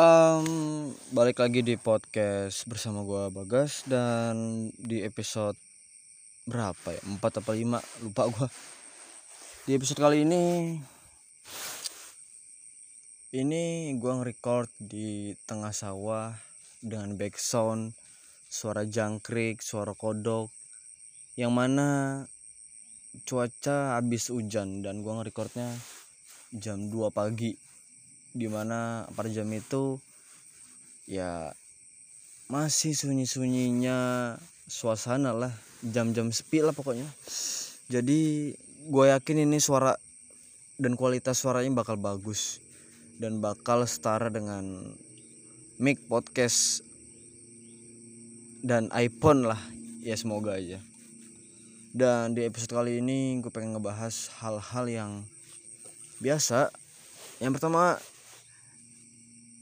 [0.00, 5.60] Um, balik lagi di podcast bersama gua Bagas dan di episode
[6.48, 7.04] berapa ya?
[7.04, 8.08] 4 apa 5?
[8.08, 8.48] Lupa gua.
[9.68, 10.72] Di episode kali ini
[13.36, 16.32] ini gua nge-record di tengah sawah
[16.80, 17.92] dengan background
[18.48, 20.48] suara jangkrik, suara kodok
[21.36, 22.24] yang mana
[23.28, 25.68] cuaca habis hujan dan gua nge-recordnya
[26.56, 27.52] jam 2 pagi
[28.30, 29.98] di mana pada jam itu
[31.10, 31.50] ya
[32.50, 34.34] masih sunyi-sunyinya
[34.70, 37.06] suasana lah jam-jam sepi lah pokoknya.
[37.90, 38.52] Jadi
[38.86, 39.98] gue yakin ini suara
[40.78, 42.62] dan kualitas suaranya bakal bagus
[43.20, 44.94] dan bakal setara dengan
[45.76, 46.86] mic podcast
[48.60, 49.60] dan iPhone lah.
[50.00, 50.80] Ya semoga aja.
[51.90, 55.12] Dan di episode kali ini gue pengen ngebahas hal-hal yang
[56.22, 56.70] biasa.
[57.42, 57.98] Yang pertama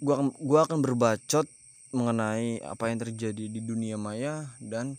[0.02, 1.47] gua gua akan berbacot
[1.95, 4.99] mengenai apa yang terjadi di dunia maya dan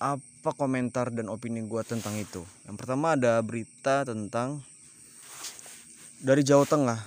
[0.00, 2.42] apa komentar dan opini gua tentang itu.
[2.68, 4.64] Yang pertama ada berita tentang
[6.24, 7.00] dari Jawa Tengah.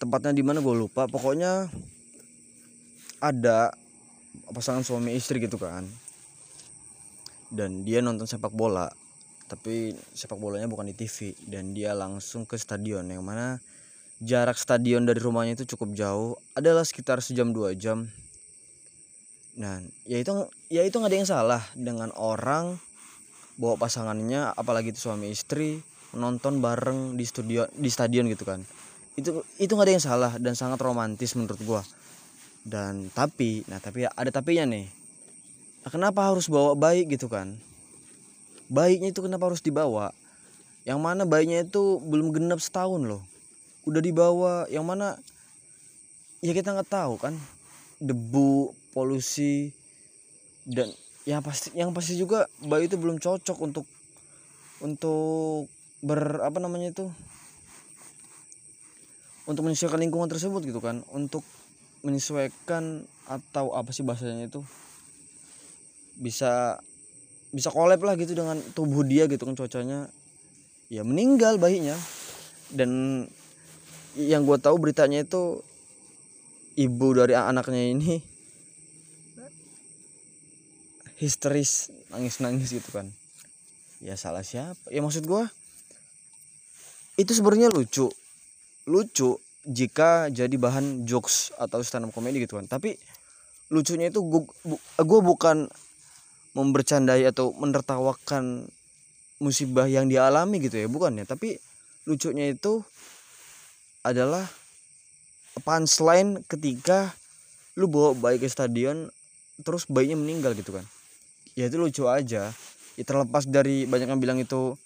[0.00, 1.04] Tempatnya di mana gue lupa.
[1.04, 1.68] Pokoknya
[3.20, 3.70] ada
[4.48, 5.84] pasangan suami istri gitu kan.
[7.52, 8.88] Dan dia nonton sepak bola.
[9.52, 13.60] Tapi sepak bolanya bukan di TV dan dia langsung ke stadion yang mana
[14.22, 16.38] jarak stadion dari rumahnya itu cukup jauh.
[16.54, 18.06] Adalah sekitar sejam dua jam.
[19.58, 20.30] Nah ya itu
[20.70, 22.78] ya itu nggak ada yang salah dengan orang
[23.58, 25.82] bawa pasangannya apalagi itu suami istri
[26.14, 28.62] nonton bareng di studio di stadion gitu kan.
[29.18, 31.82] Itu itu nggak ada yang salah dan sangat romantis menurut gua.
[32.62, 34.86] Dan tapi nah tapi ada tapinya nih.
[35.82, 37.58] Nah, kenapa harus bawa bayi gitu kan?
[38.70, 40.14] Bayinya itu kenapa harus dibawa?
[40.86, 43.31] Yang mana bayinya itu belum genap setahun loh
[43.88, 44.66] udah dibawa.
[44.70, 45.08] Yang mana
[46.42, 47.34] ya kita nggak tahu kan.
[48.02, 49.70] Debu polusi
[50.66, 50.90] dan
[51.22, 53.86] ya pasti yang pasti juga bayi itu belum cocok untuk
[54.82, 55.70] untuk
[56.02, 57.06] ber apa namanya itu
[59.46, 61.02] untuk menyesuaikan lingkungan tersebut gitu kan.
[61.10, 61.42] Untuk
[62.02, 64.62] menyesuaikan atau apa sih bahasanya itu
[66.18, 66.82] bisa
[67.54, 70.10] bisa kolab lah gitu dengan tubuh dia gitu kan cuacanya.
[70.90, 71.96] Ya meninggal bayinya.
[72.72, 73.24] Dan
[74.18, 75.64] yang gue tahu beritanya itu
[76.76, 78.20] ibu dari anaknya ini
[81.22, 83.06] histeris nangis-nangis gitu kan.
[84.02, 84.90] Ya salah siapa?
[84.90, 85.44] Ya maksud gue
[87.16, 88.10] itu sebenarnya lucu.
[88.90, 92.66] Lucu jika jadi bahan jokes atau stand up comedy gitu kan.
[92.66, 92.98] Tapi
[93.70, 95.70] lucunya itu gue bu, bukan
[96.52, 98.66] membercandai atau menertawakan
[99.38, 100.90] musibah yang dialami gitu ya.
[100.90, 101.56] Bukan ya tapi
[102.04, 102.82] lucunya itu
[104.02, 104.46] adalah
[105.62, 107.14] punchline ketika
[107.78, 109.08] lu bawa bayi ke stadion
[109.62, 110.84] terus bayinya meninggal gitu kan.
[111.54, 112.50] Ya itu lucu aja.
[112.98, 114.76] Ya terlepas dari banyak yang bilang itu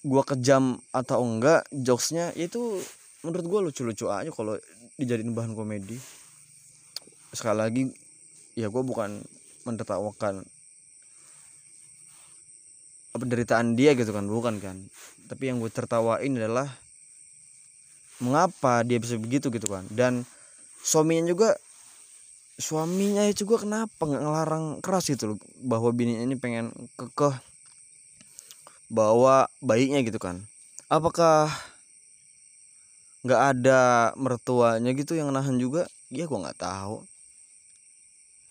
[0.00, 2.80] gua kejam atau enggak jokesnya ya itu
[3.20, 4.56] menurut gua lucu-lucu aja kalau
[4.96, 6.00] dijadiin bahan komedi.
[7.36, 7.82] Sekali lagi
[8.56, 9.20] ya gua bukan
[9.68, 10.42] mentertawakan
[13.14, 14.76] penderitaan dia gitu kan bukan kan.
[15.26, 16.70] Tapi yang gue tertawain adalah
[18.20, 19.84] mengapa dia bisa begitu gitu kan?
[19.90, 20.22] Dan
[20.80, 21.56] suaminya juga
[22.60, 26.68] suaminya juga kenapa nggak ngelarang keras gitu loh bahwa bininya ini pengen
[27.00, 27.34] kekeh
[28.92, 30.44] bawa bayinya gitu kan?
[30.92, 31.48] Apakah
[33.24, 35.88] nggak ada mertuanya gitu yang nahan juga?
[36.12, 37.04] Ya gua nggak tahu.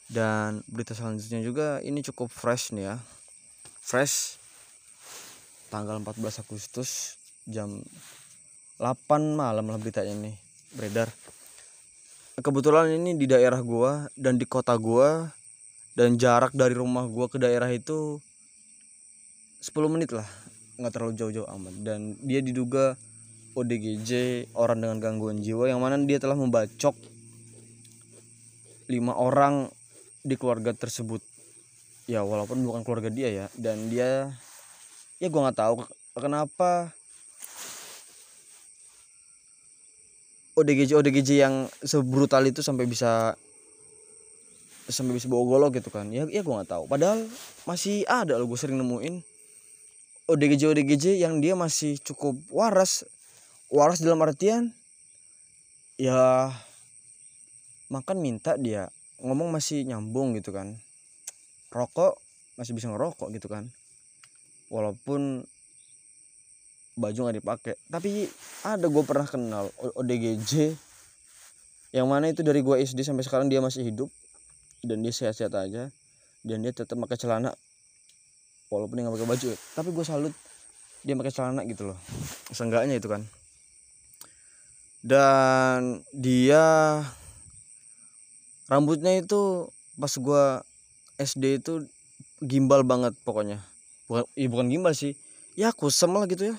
[0.09, 2.96] Dan berita selanjutnya juga ini cukup fresh nih ya.
[3.86, 4.41] Fresh
[5.69, 7.13] tanggal 14 Agustus
[7.46, 7.86] jam
[8.79, 10.35] 8 malam lah beritanya nih
[10.72, 11.12] beredar.
[12.40, 15.35] Kebetulan ini di daerah gua dan di kota gua
[16.00, 18.23] dan jarak dari rumah gua ke daerah itu
[19.59, 20.23] 10 menit lah.
[20.79, 21.75] Nggak terlalu jauh-jauh aman.
[21.84, 22.95] Dan dia diduga
[23.59, 26.95] ODGJ orang dengan gangguan jiwa yang mana dia telah membacok
[28.88, 29.68] lima orang
[30.24, 31.19] di keluarga tersebut.
[32.07, 33.45] Ya walaupun bukan keluarga dia ya.
[33.59, 34.31] Dan dia
[35.19, 35.83] ya gua nggak tahu
[36.15, 36.95] kenapa
[40.59, 43.33] ODGJ ODGJ yang sebrutal itu sampai bisa
[44.89, 46.09] sampai bisa bawa golok gitu kan.
[46.09, 46.83] Ya ya gue nggak tahu.
[46.89, 47.23] Padahal
[47.63, 49.21] masih ada loh gue sering nemuin.
[50.29, 53.06] ODGJ ODGJ yang dia masih cukup waras.
[53.69, 54.73] Waras dalam artian
[55.95, 56.51] ya
[57.89, 58.89] makan minta dia.
[59.21, 60.77] Ngomong masih nyambung gitu kan.
[61.69, 62.17] Rokok
[62.57, 63.69] masih bisa ngerokok gitu kan.
[64.69, 65.45] Walaupun
[67.00, 67.74] baju nggak dipakai.
[67.88, 68.28] Tapi
[68.68, 70.75] ada gue pernah kenal ODGJ
[71.96, 74.12] yang mana itu dari gua SD sampai sekarang dia masih hidup.
[74.84, 75.88] Dan dia sehat-sehat aja.
[76.44, 77.56] Dan dia tetap pakai celana.
[78.69, 80.34] Walaupun dia nggak pakai baju tapi gue salut
[81.01, 81.98] dia pakai celana gitu loh.
[82.54, 83.25] Seenggaknya itu kan.
[85.02, 87.02] Dan dia
[88.69, 90.62] rambutnya itu pas gua
[91.18, 91.90] SD itu
[92.45, 93.63] gimbal banget pokoknya.
[94.06, 95.18] Bukan ya bukan gimbal sih.
[95.57, 96.56] Ya kusem lah gitu ya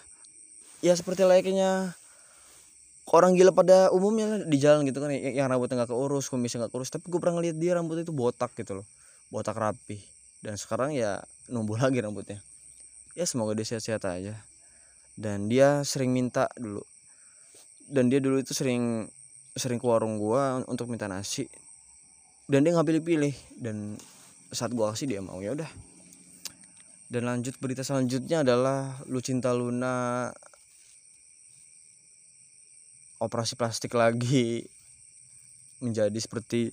[0.80, 1.96] ya seperti layaknya
[3.10, 6.90] orang gila pada umumnya di jalan gitu kan yang rambutnya nggak keurus kumisnya nggak keurus.
[6.92, 8.86] Tapi gue pernah ngeliat dia rambutnya itu botak gitu loh
[9.30, 10.02] botak rapi
[10.40, 11.20] dan sekarang ya
[11.52, 12.40] numbuh lagi rambutnya.
[13.12, 14.40] Ya semoga dia sehat-sehat aja.
[15.14, 16.80] Dan dia sering minta dulu.
[17.84, 19.04] Dan dia dulu itu sering
[19.52, 21.44] sering ke warung gua untuk minta nasi.
[22.48, 23.34] Dan dia nggak pilih-pilih.
[23.60, 24.00] Dan
[24.48, 25.68] saat gua kasih dia mau ya udah.
[27.10, 30.30] Dan lanjut berita selanjutnya adalah Lucinta Luna
[33.20, 34.64] operasi plastik lagi
[35.84, 36.72] menjadi seperti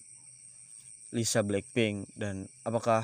[1.11, 2.07] Lisa Blackpink.
[2.15, 3.03] Dan apakah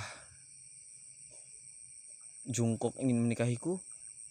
[2.47, 3.77] Jungkook ingin menikahiku?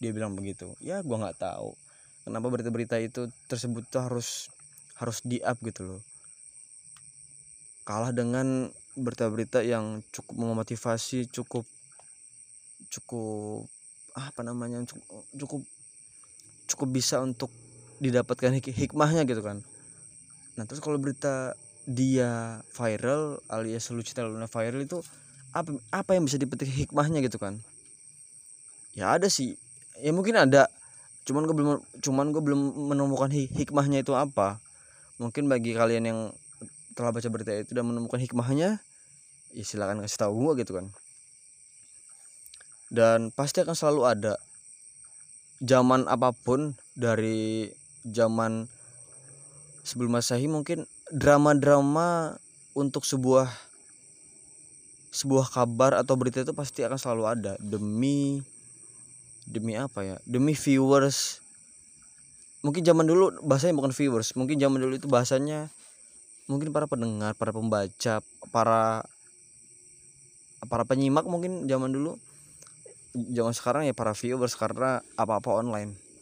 [0.01, 0.73] Dia bilang begitu.
[0.81, 1.77] Ya gua nggak tahu.
[2.25, 4.49] Kenapa berita-berita itu tersebut tuh harus
[4.97, 6.01] harus di up gitu loh?
[7.85, 11.65] Kalah dengan berita-berita yang cukup memotivasi cukup
[12.93, 13.65] cukup
[14.13, 14.85] apa namanya
[15.33, 15.65] cukup
[16.69, 17.49] cukup, bisa untuk
[18.01, 19.61] didapatkan hik hikmahnya gitu kan.
[20.57, 25.03] Nah terus kalau berita dia viral alias Lucita Luna viral itu
[25.53, 27.59] apa apa yang bisa dipetik hikmahnya gitu kan?
[28.97, 29.57] Ya ada sih.
[30.01, 30.69] Ya mungkin ada.
[31.25, 32.61] Cuman gue belum cuman gue belum
[32.93, 34.57] menemukan hikmahnya itu apa.
[35.21, 36.19] Mungkin bagi kalian yang
[36.93, 38.77] telah baca berita itu dan menemukan hikmahnya
[39.53, 40.89] ya silakan kasih tahu gue gitu kan.
[42.93, 44.33] Dan pasti akan selalu ada.
[45.63, 47.71] Zaman apa pun dari
[48.03, 48.67] zaman
[49.83, 52.39] sebelum masehi mungkin drama-drama
[52.75, 53.51] untuk sebuah
[55.13, 57.53] sebuah kabar atau berita itu pasti akan selalu ada.
[57.61, 58.41] Demi
[59.45, 60.15] demi apa ya?
[60.25, 61.43] Demi viewers.
[62.63, 65.67] Mungkin zaman dulu bahasanya bukan viewers mungkin zaman dulu itu bahasanya
[66.47, 68.23] mungkin para pendengar para pembaca
[68.55, 69.03] para
[70.63, 72.15] para penyimak mungkin zaman dulu.
[73.13, 76.12] Zaman sekarang ya para viewers karena apa-apa online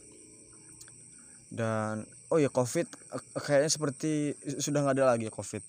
[1.52, 2.88] dan oh ya covid
[3.36, 5.60] kayaknya seperti sudah nggak ada lagi covid.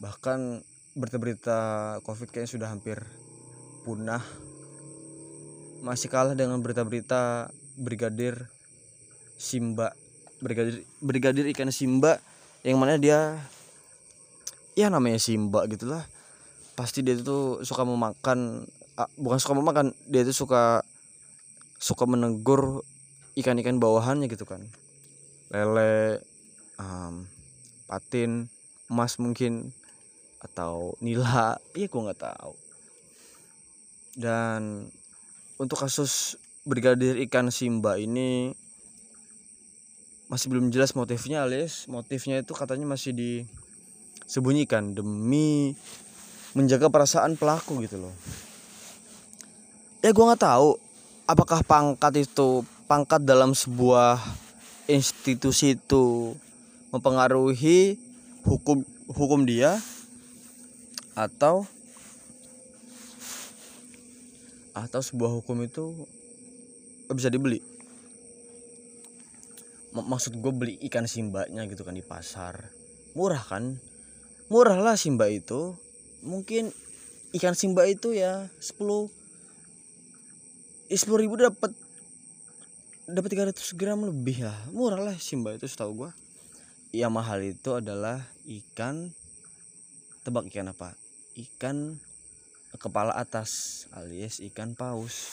[0.00, 0.64] Bahkan
[0.96, 1.60] berita-berita
[2.00, 2.96] covid kayaknya sudah hampir
[3.84, 4.24] punah.
[5.84, 8.48] Masih kalah dengan berita-berita brigadir
[9.36, 9.92] Simba
[10.40, 12.18] brigadir brigadir ikan Simba
[12.64, 13.36] yang mana dia
[14.72, 16.08] ya namanya Simba gitulah.
[16.72, 18.64] Pasti dia itu suka memakan
[19.20, 20.80] bukan suka memakan dia itu suka
[21.76, 22.80] suka menegur
[23.36, 24.62] ikan-ikan bawahannya gitu kan
[25.52, 26.24] lele
[26.80, 27.28] um,
[27.84, 28.48] patin
[28.88, 29.68] emas mungkin
[30.40, 32.54] atau nila iya gua nggak tahu.
[34.16, 34.88] Dan
[35.60, 38.56] untuk kasus brigadir ikan Simba ini
[40.32, 45.76] masih belum jelas motifnya alias motifnya itu katanya masih disembunyikan demi
[46.56, 48.14] menjaga perasaan pelaku gitu loh.
[50.00, 50.76] Ya gue nggak tahu
[51.28, 54.20] apakah pangkat itu pangkat dalam sebuah
[54.90, 56.34] institusi itu
[56.90, 57.96] mempengaruhi
[58.42, 59.78] hukum hukum dia
[61.14, 61.68] atau
[64.72, 65.92] atau sebuah hukum itu
[67.12, 67.60] bisa dibeli.
[69.92, 72.72] Maksud gue beli ikan simbanya gitu kan di pasar.
[73.12, 73.76] Murah kan?
[74.48, 75.76] Murah lah simba itu.
[76.24, 76.72] Mungkin
[77.36, 79.12] ikan simba itu ya 10
[80.92, 81.72] sepuluh ribu dapat
[83.12, 84.58] dapat 300 gram lebih lah.
[84.72, 86.10] Murah lah simba itu setahu gue
[86.92, 89.08] yang mahal itu adalah ikan
[90.24, 90.92] tebak ikan apa?
[91.32, 91.96] Ikan
[92.76, 95.32] kepala atas alias ikan paus.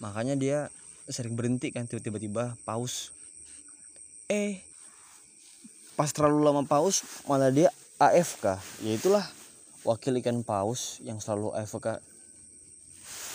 [0.00, 0.58] Makanya dia
[1.08, 3.16] sering berhenti kan tiba-tiba paus.
[4.28, 4.60] Eh
[5.96, 7.68] pas terlalu lama paus malah dia
[8.00, 9.24] AFK ya itulah
[9.84, 12.00] wakil ikan paus yang selalu AFK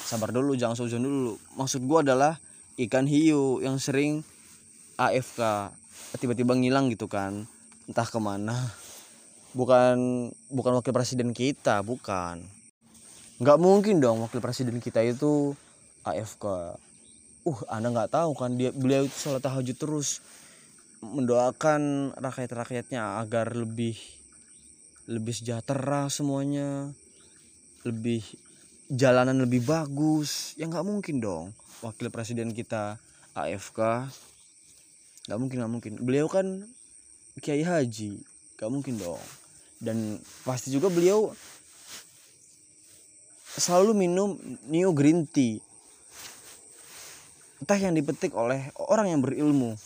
[0.10, 1.34] sabar dulu jangan suzon dulu.
[1.58, 2.38] Maksud gua adalah
[2.78, 4.22] ikan hiu yang sering
[5.02, 5.74] AFK
[6.22, 7.50] tiba-tiba ngilang gitu kan.
[7.90, 8.54] Entah ke mana.
[9.58, 12.46] Bukan bukan wakil presiden kita bukan.
[13.42, 15.58] Nggak mungkin dong wakil presiden kita itu
[16.06, 16.46] AFK
[17.48, 20.20] uh anda nggak tahu kan dia beliau itu sholat tahajud terus
[21.00, 23.96] mendoakan rakyat-rakyatnya agar lebih
[25.08, 26.92] lebih sejahtera semuanya
[27.88, 28.28] lebih
[28.92, 30.56] jalanan lebih bagus.
[30.56, 31.52] Ya nggak mungkin dong.
[31.84, 32.98] Wakil presiden kita
[33.38, 34.10] AFK
[35.28, 35.94] nggak mungkin nggak mungkin.
[36.02, 36.64] Beliau kan
[37.44, 38.24] kiai haji.
[38.58, 39.22] Gak mungkin dong.
[39.78, 41.30] Dan pasti juga beliau
[43.54, 44.34] selalu minum
[44.66, 45.62] Neo Green Tea.
[47.62, 49.78] Entah yang dipetik oleh orang yang berilmu.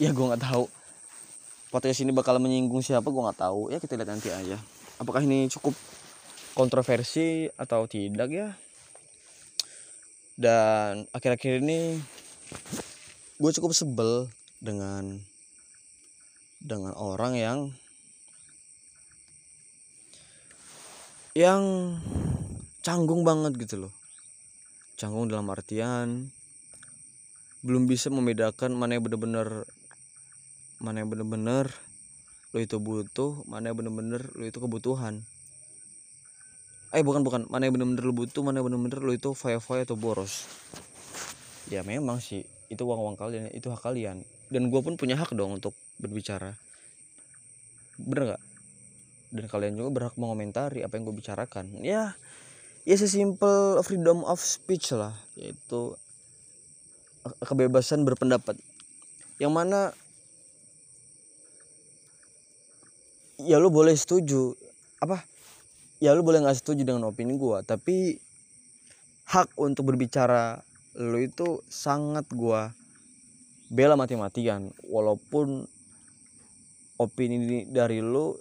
[0.00, 0.64] Ya gue nggak tahu.
[1.68, 3.68] Podcast ini bakal menyinggung siapa gue nggak tahu.
[3.68, 4.56] Ya kita lihat nanti aja.
[4.96, 5.76] Apakah ini cukup
[6.54, 8.48] kontroversi atau tidak ya.
[10.34, 11.98] Dan akhir-akhir ini
[13.38, 14.30] gue cukup sebel
[14.62, 15.18] dengan
[16.62, 17.58] dengan orang yang
[21.34, 21.62] yang
[22.86, 23.92] canggung banget gitu loh.
[24.94, 26.30] Canggung dalam artian
[27.64, 29.64] belum bisa membedakan mana yang bener-bener
[30.84, 31.72] mana yang bener-bener
[32.52, 35.24] lo itu butuh mana yang bener-bener lo itu kebutuhan
[36.94, 37.50] eh bukan bukan.
[37.50, 40.46] Mana yang bener-bener lo butuh mana yang bener-bener lo itu faya-faya atau boros.
[41.66, 42.46] Ya memang sih.
[42.70, 44.22] Itu uang uang kalian itu hak kalian.
[44.48, 46.54] Dan gue pun punya hak dong untuk berbicara.
[47.98, 48.42] Bener gak
[49.34, 51.66] dan kalian juga berhak mengomentari apa yang gue bicarakan.
[51.82, 52.14] Ya
[52.86, 55.18] ya sesimpel freedom of speech lah.
[55.34, 55.98] Yaitu
[57.42, 58.54] kebebasan berpendapat.
[59.42, 59.80] Yang mana
[63.42, 64.54] ya lu boleh setuju.
[65.02, 65.26] Apa
[66.04, 68.20] ya lu boleh nggak setuju dengan opini gua tapi
[69.24, 70.60] hak untuk berbicara
[71.00, 72.76] lu itu sangat gua
[73.72, 74.70] bela mati-matian.
[74.86, 75.66] Walaupun
[77.00, 78.36] opini dari lu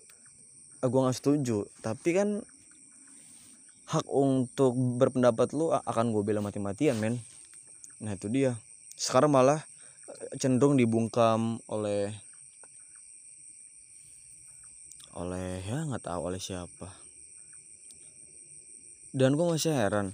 [0.83, 1.65] eh, gua nggak setuju.
[1.81, 2.29] Tapi kan
[3.89, 7.19] hak untuk berpendapat lu akan gue bela mati-matian men.
[7.99, 8.55] Nah itu dia.
[8.93, 9.61] Sekarang malah
[10.09, 12.13] eh, cenderung dibungkam oleh
[15.13, 17.02] oleh ya nggak tahu oleh siapa
[19.13, 20.11] dan gue masih heran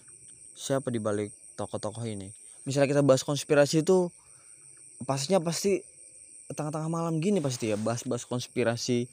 [0.53, 2.35] siapa di balik tokoh-tokoh ini.
[2.67, 4.11] Misalnya kita bahas konspirasi itu
[5.07, 5.79] pastinya pasti
[6.51, 9.07] tengah-tengah malam gini pasti ya bahas-bahas konspirasi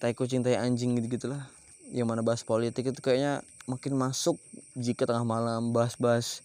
[0.00, 1.44] tai kucing tai anjing gitu gitulah
[1.92, 4.40] yang mana bahas politik itu kayaknya makin masuk
[4.72, 6.40] jika tengah malam bahas-bahas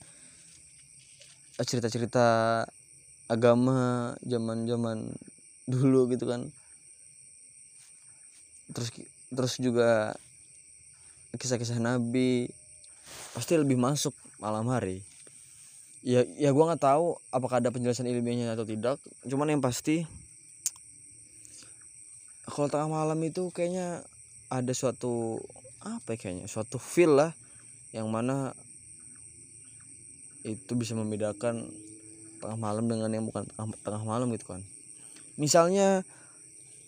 [1.60, 2.68] cerita-cerita
[3.32, 5.16] agama zaman-zaman
[5.63, 6.51] dulu gitu kan.
[8.75, 8.89] Terus
[9.32, 10.18] terus juga
[11.38, 12.50] kisah-kisah nabi
[13.38, 15.06] pasti lebih masuk malam hari.
[16.00, 20.08] Ya ya gue nggak tahu apakah ada penjelasan ilmiahnya atau tidak cuman yang pasti
[22.48, 24.08] kalau tengah malam itu kayaknya
[24.48, 25.44] ada suatu
[25.84, 27.36] apa ya kayaknya suatu feel lah
[27.92, 28.56] yang mana
[30.48, 31.68] itu bisa membedakan
[32.40, 34.64] tengah malam dengan yang bukan tengah, tengah malam gitu kan.
[35.36, 36.08] Misalnya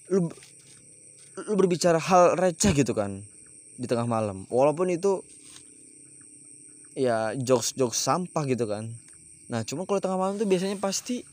[0.08, 0.32] lu
[1.36, 3.24] lu berbicara hal receh gitu kan
[3.82, 4.46] di tengah malam.
[4.54, 5.26] Walaupun itu
[6.94, 8.86] ya jokes jokes sampah gitu kan.
[9.50, 11.26] Nah cuma kalau tengah malam tuh biasanya pasti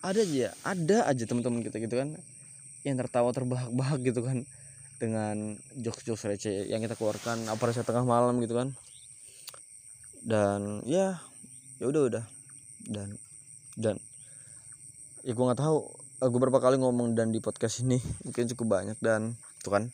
[0.00, 2.16] ada aja ada aja teman-teman kita gitu kan.
[2.80, 4.48] Yang tertawa terbahak-bahak gitu kan.
[4.96, 8.72] Dengan jokes jokes receh yang kita keluarkan apa rasa tengah malam gitu kan.
[10.24, 11.20] Dan ya
[11.76, 12.24] ya udah udah.
[12.88, 13.20] Dan
[13.76, 14.00] dan
[15.22, 15.78] ya gue nggak tahu
[16.22, 18.00] gue berapa kali ngomong dan di podcast ini.
[18.24, 19.92] Mungkin cukup banyak dan tuh kan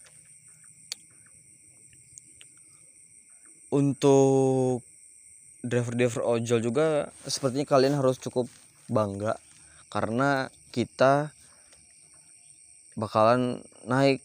[3.78, 4.82] untuk
[5.62, 8.50] driver-driver ojol juga sepertinya kalian harus cukup
[8.90, 9.38] bangga.
[9.87, 11.30] Karena kita
[12.99, 14.18] bakalan naik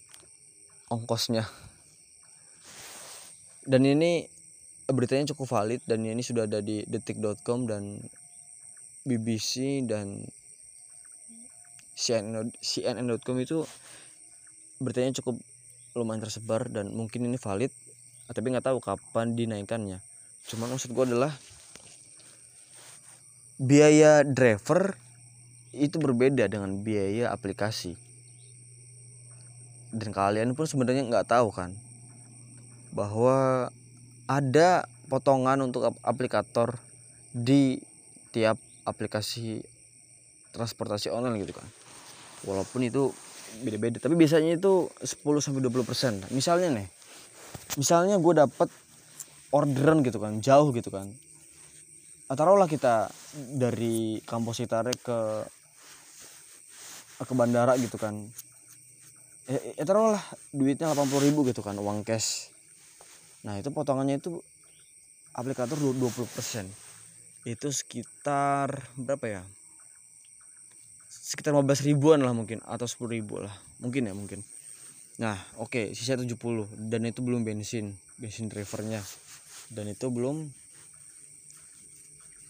[0.89, 1.45] ongkosnya.
[3.63, 4.25] Dan ini
[4.89, 8.03] beritanya cukup valid dan ini sudah ada di detik.com dan
[9.07, 10.27] BBC dan
[11.95, 13.63] CNN.com itu
[14.83, 15.39] beritanya cukup
[15.95, 17.72] lumayan tersebar dan mungkin ini valid
[18.32, 20.00] tapi nggak tahu kapan dinaikkannya.
[20.48, 21.32] Cuman maksud gue adalah
[23.60, 24.96] biaya driver
[25.75, 28.00] itu berbeda dengan biaya aplikasi.
[29.94, 31.75] Dan kalian pun sebenarnya nggak tahu kan
[32.94, 33.70] bahwa
[34.30, 36.77] ada potongan untuk aplikator
[37.34, 37.82] di
[38.34, 39.62] tiap aplikasi
[40.53, 41.68] transportasi online gitu kan.
[42.46, 43.13] Walaupun itu
[43.62, 46.13] beda-beda tapi biasanya itu 10 sampai 20 persen.
[46.34, 46.88] Misalnya nih
[47.79, 48.70] misalnya gue dapet
[49.53, 51.10] orderan gitu kan jauh gitu kan.
[52.34, 55.20] Taruhlah kita dari kampus Itare ke
[57.22, 58.17] ke bandara gitu kan.
[59.46, 62.50] Ya, ya taruhlah duitnya 80 ribu gitu kan uang cash.
[63.46, 64.41] Nah itu potongannya itu
[65.38, 66.65] aplikator 20%
[67.43, 69.41] itu sekitar berapa ya?
[71.12, 73.53] Sekitar 15 ribuan lah mungkin atau 10 ribu lah.
[73.84, 74.41] Mungkin ya mungkin
[75.13, 76.34] nah oke okay, sisa 70
[76.89, 79.01] dan itu belum bensin bensin drivernya.
[79.74, 80.48] Dan itu belum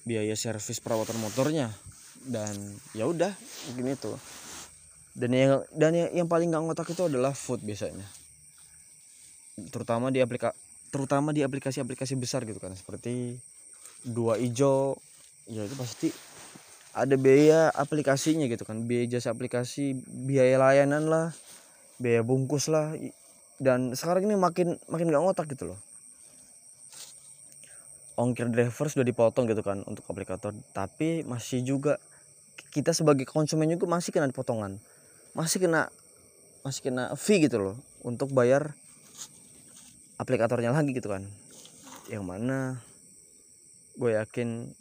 [0.03, 1.71] biaya servis perawatan motornya.
[2.23, 2.55] Dan
[2.95, 3.31] ya udah
[3.71, 4.11] mungkin itu.
[5.13, 8.05] Dan yang dan yang, yang paling nggak ngotak itu adalah food biasanya.
[9.69, 10.51] Terutama di aplika
[10.93, 13.41] terutama di aplikasi-aplikasi besar gitu kan seperti
[14.05, 15.01] dua ijo
[15.49, 16.13] ya itu pasti
[16.93, 18.83] ada biaya aplikasinya gitu kan.
[18.85, 21.27] Biaya jasa aplikasi biaya layanan lah
[22.01, 22.95] biaya bungkus lah.
[23.61, 25.79] Dan sekarang ini makin makin gak ngotak gitu loh.
[28.13, 30.53] Ongkir driver sudah dipotong gitu kan untuk aplikator.
[30.73, 31.97] Tapi masih juga
[32.69, 34.77] kita sebagai konsumen juga masih kena potongan.
[35.33, 35.89] Masih kena
[36.61, 38.77] masih kena fee gitu loh untuk bayar
[40.21, 41.25] aplikatornya lagi gitu kan.
[42.07, 42.59] Yang mana
[43.97, 44.73] gue yakin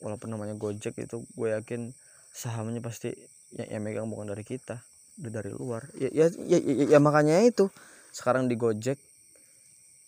[0.00, 1.92] walaupun namanya Gojek itu gue yakin
[2.32, 3.12] sahamnya pasti
[3.52, 4.80] yang, yang megang bukan dari kita
[5.18, 7.66] udah dari luar ya ya, ya ya ya makanya itu
[8.14, 8.98] sekarang di Gojek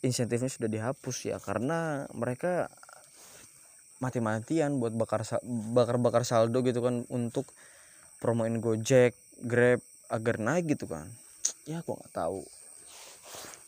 [0.01, 2.73] insentifnya sudah dihapus ya karena mereka
[4.01, 5.29] mati-matian buat bakar
[5.77, 7.45] bakar-bakar saldo gitu kan untuk
[8.17, 9.13] promoin Gojek,
[9.45, 11.09] Grab agar naik gitu kan.
[11.69, 12.41] Ya gua nggak tahu.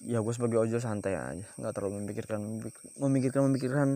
[0.03, 2.41] Ya gue sebagai ojol santai aja, nggak terlalu memikirkan
[2.99, 3.89] memikirkan memikirkan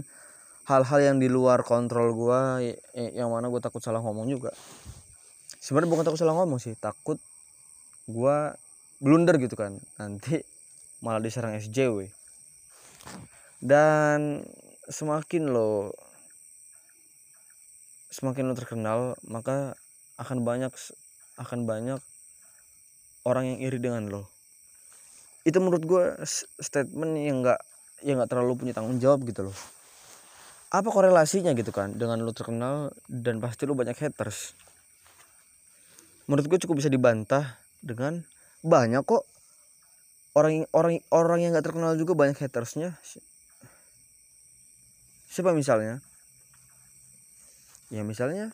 [0.70, 2.62] hal-hal yang di luar kontrol gua
[2.94, 4.54] yang mana gue takut salah ngomong juga.
[5.58, 7.18] Sebenarnya bukan takut salah ngomong sih, takut
[8.06, 8.56] gua
[9.02, 9.78] blunder gitu kan.
[10.00, 10.42] Nanti
[11.04, 12.08] malah diserang SJW
[13.62, 14.44] dan
[14.86, 15.92] semakin lo
[18.12, 19.76] semakin lo terkenal maka
[20.16, 20.72] akan banyak
[21.36, 22.00] akan banyak
[23.28, 24.22] orang yang iri dengan lo.
[25.44, 26.04] Itu menurut gue
[26.58, 27.60] statement yang enggak
[28.00, 29.58] yang enggak terlalu punya tanggung jawab gitu loh.
[30.72, 34.56] Apa korelasinya gitu kan dengan lo terkenal dan pasti lo banyak haters?
[36.26, 38.24] Menurut gue cukup bisa dibantah dengan
[38.62, 39.24] banyak kok.
[40.36, 42.92] Orang orang orang yang nggak terkenal juga banyak hatersnya.
[45.32, 46.04] Siapa misalnya?
[47.88, 48.52] Ya misalnya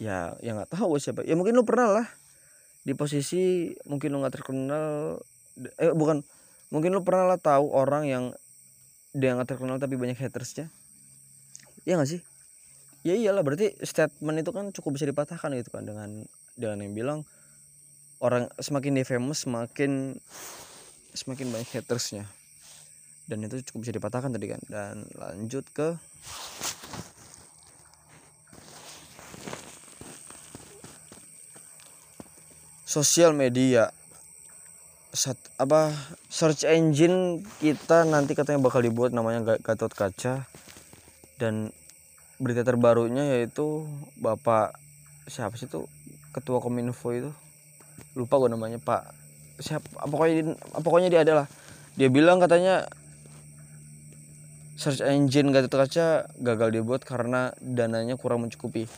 [0.00, 1.22] ya yang nggak tahu siapa.
[1.22, 2.06] Ya mungkin lu pernah lah
[2.82, 5.20] di posisi mungkin lu nggak terkenal
[5.76, 6.24] eh bukan
[6.72, 8.24] mungkin lu pernah lah tahu orang yang
[9.12, 10.72] dia nggak terkenal tapi banyak hatersnya.
[11.86, 12.20] Ya nggak sih?
[13.06, 16.26] Ya iyalah berarti statement itu kan cukup bisa dipatahkan gitu kan dengan
[16.58, 17.20] dengan yang bilang
[18.20, 20.20] orang semakin dia famous semakin
[21.16, 22.28] semakin banyak hatersnya.
[23.24, 24.62] Dan itu cukup bisa dipatahkan tadi kan.
[24.68, 25.96] Dan lanjut ke
[32.84, 33.90] sosial media.
[35.10, 35.90] Sat, apa
[36.30, 40.46] search engine kita nanti katanya bakal dibuat namanya Gatot Kaca.
[41.40, 41.74] Dan
[42.36, 43.88] berita terbarunya yaitu
[44.20, 44.76] Bapak
[45.26, 45.86] siapa sih itu
[46.34, 47.30] ketua Kominfo itu
[48.18, 49.02] lupa gue namanya Pak
[49.60, 51.46] siapa pokoknya pokoknya dia adalah
[51.94, 52.88] dia bilang katanya
[54.80, 58.88] search engine Gatot Kaca gagal dibuat karena dananya kurang mencukupi.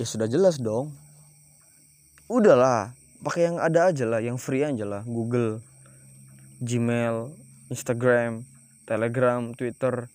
[0.00, 0.96] Ya sudah jelas dong.
[2.24, 5.04] Udahlah, pakai yang ada aja lah, yang free aja lah.
[5.04, 5.60] Google,
[6.64, 7.36] Gmail,
[7.68, 8.48] Instagram,
[8.88, 10.08] Telegram, Twitter.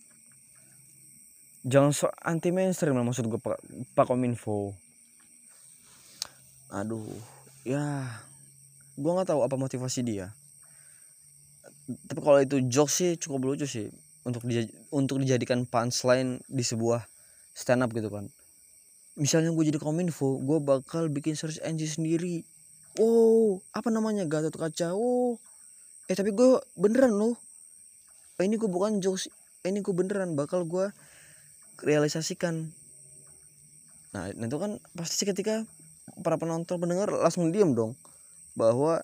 [1.62, 3.62] Jangan so anti mainstream lah maksud gue Pak,
[3.94, 4.74] Pak Kominfo.
[6.68, 7.08] Aduh,
[7.64, 8.04] ya
[8.98, 10.36] gue nggak tahu apa motivasi dia.
[11.88, 13.88] Tapi kalau itu jokes sih cukup lucu sih
[14.28, 17.08] untuk di, untuk dijadikan punchline di sebuah
[17.56, 18.28] stand up gitu kan.
[19.16, 22.44] Misalnya gue jadi kominfo gue bakal bikin search engine sendiri.
[23.00, 24.28] Oh apa namanya?
[24.28, 25.40] Gatot Kaca oh.
[26.12, 27.40] Eh tapi gue beneran loh.
[28.44, 29.32] Ini gue bukan jokes
[29.64, 30.92] ini gue beneran bakal gue
[31.80, 32.76] realisasikan.
[34.12, 35.64] Nah itu kan pasti ketika
[36.24, 37.94] para penonton pendengar langsung diem dong.
[38.58, 39.04] Bahwa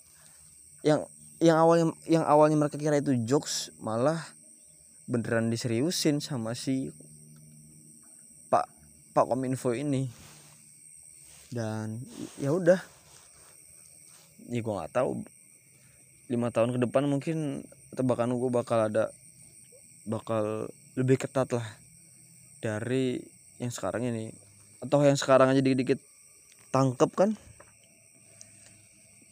[0.84, 1.08] yang
[1.44, 4.20] yang awalnya yang awalnya mereka kira itu jokes malah
[5.08, 6.96] beneran diseriusin sama si
[8.48, 8.66] Pak
[9.12, 10.08] Pak Kominfo ini.
[11.52, 12.02] Dan
[12.40, 12.80] ya udah.
[14.50, 15.24] Ya gue nggak tahu.
[16.32, 19.14] Lima tahun ke depan mungkin tebakan gue bakal ada
[20.08, 21.68] bakal lebih ketat lah
[22.64, 23.22] dari
[23.60, 24.32] yang sekarang ini.
[24.80, 26.13] Atau yang sekarang aja dikit-dikit
[26.74, 27.38] tangkep kan?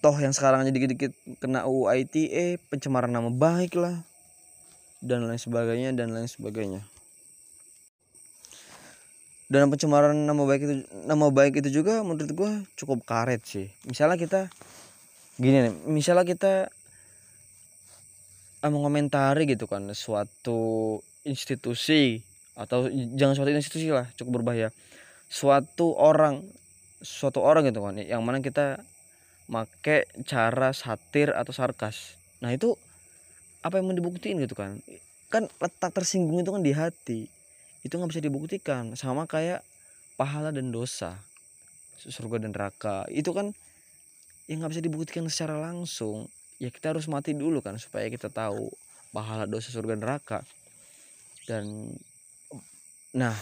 [0.02, 4.06] Toh yang sekarang aja dikit-dikit kena UU ITE pencemaran nama baik lah.
[5.02, 6.86] Dan lain sebagainya dan lain sebagainya.
[9.52, 13.68] Dan pencemaran nama baik itu nama baik itu juga menurut gue cukup karet sih.
[13.84, 14.48] Misalnya kita
[15.36, 16.70] gini nih misalnya kita
[18.70, 22.22] mengomentari gitu kan suatu institusi
[22.54, 22.86] atau
[23.18, 24.70] jangan suatu institusi lah cukup berbahaya.
[25.28, 26.46] Suatu orang
[27.02, 28.82] suatu orang gitu kan yang mana kita
[29.52, 32.16] make cara satir atau sarkas.
[32.40, 32.80] Nah itu
[33.62, 34.80] apa yang mau dibuktiin gitu kan?
[35.28, 37.28] Kan letak tersinggung itu kan di hati.
[37.84, 38.96] Itu nggak bisa dibuktikan.
[38.96, 39.66] Sama kayak
[40.16, 41.20] pahala dan dosa
[42.02, 43.06] surga dan neraka.
[43.12, 43.54] Itu kan
[44.50, 46.32] yang nggak bisa dibuktikan secara langsung.
[46.58, 48.70] Ya kita harus mati dulu kan supaya kita tahu
[49.12, 50.40] pahala dosa surga neraka.
[51.46, 51.92] Dan
[53.12, 53.36] nah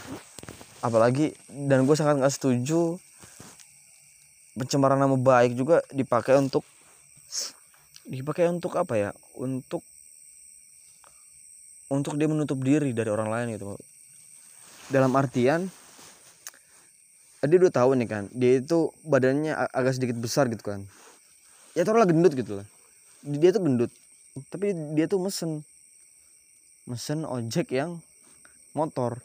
[0.81, 2.97] apalagi dan gue sangat nggak setuju
[4.59, 6.67] pencemaran nama baik juga dipakai untuk
[8.03, 9.11] dipakai untuk apa ya?
[9.39, 9.79] Untuk
[11.89, 13.79] untuk dia menutup diri dari orang lain gitu.
[14.91, 15.71] Dalam artian
[17.39, 20.83] dia udah tahu nih kan dia itu badannya agak sedikit besar gitu kan.
[21.73, 22.67] Ya taruhlah gendut gitu lah.
[23.23, 23.91] Dia tuh gendut
[24.53, 25.63] tapi dia tuh mesen
[26.85, 28.03] mesen ojek yang
[28.75, 29.23] motor.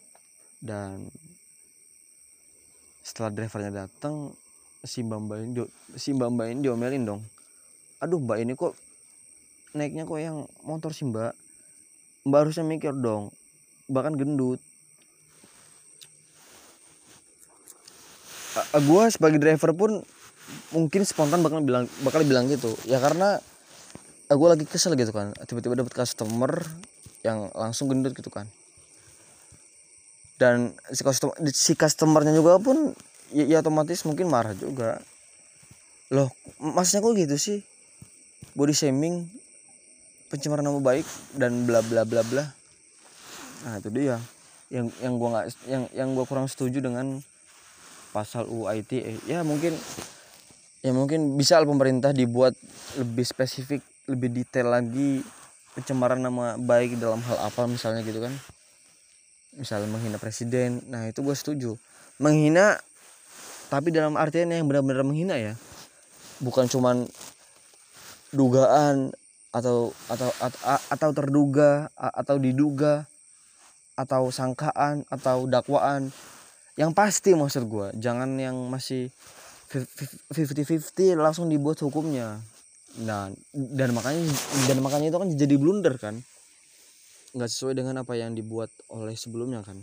[0.65, 1.13] Dan
[3.05, 4.33] setelah drivernya datang
[4.85, 5.65] si mbak mbak ini
[5.97, 7.21] si mbak mbak ini diomelin dong.
[8.05, 8.77] Aduh mbak ini kok
[9.73, 11.33] naiknya kok yang motor sih mbak?
[12.29, 13.33] Mbak harusnya mikir dong.
[13.89, 14.61] Bahkan gendut.
[18.71, 20.05] Gue sebagai driver pun
[20.71, 22.71] mungkin spontan bakal bilang bakal bilang gitu.
[22.85, 23.41] Ya karena
[24.29, 25.33] gue lagi kesel gitu kan.
[25.49, 26.61] Tiba-tiba dapat customer
[27.25, 28.47] yang langsung gendut gitu kan.
[30.37, 32.93] Dan si customer si customernya juga pun
[33.31, 35.01] ya, ya otomatis mungkin marah juga.
[36.13, 36.29] Loh
[36.61, 37.59] maksudnya kok gitu sih?
[38.53, 39.31] Body shaming
[40.29, 41.07] pencemaran nama baik
[41.39, 42.45] dan bla bla bla bla.
[43.65, 44.19] Nah itu dia.
[44.69, 47.23] Yang yang gua nggak yang yang gua kurang setuju dengan
[48.15, 49.75] pasal UU ITE ya mungkin
[50.87, 52.55] ya mungkin bisa pemerintah dibuat
[52.95, 55.27] lebih spesifik lebih detail lagi
[55.75, 58.33] pencemaran nama baik dalam hal apa misalnya gitu kan.
[59.55, 60.83] Misalnya menghina presiden.
[60.87, 61.71] Nah itu gue setuju.
[62.23, 62.79] Menghina
[63.73, 65.55] tapi dalam artian yang benar-benar menghina ya.
[66.43, 67.09] Bukan cuman
[68.35, 69.15] dugaan
[69.55, 70.59] atau atau atau,
[70.91, 73.07] atau terduga atau diduga
[73.95, 76.11] atau sangkaan atau dakwaan.
[76.75, 79.15] Yang pasti maksud gue jangan yang masih
[79.71, 82.43] 50-50 langsung dibuat hukumnya.
[82.99, 84.27] Nah dan makanya
[84.67, 86.19] dan makanya itu kan jadi blunder kan.
[87.35, 89.79] Nggak sesuai dengan apa yang dibuat oleh sebelumnya kan.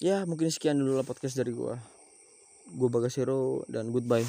[0.00, 1.80] Ya mungkin sekian dulu lah podcast dari gua
[2.74, 4.26] gua Bagasiro dan goodbye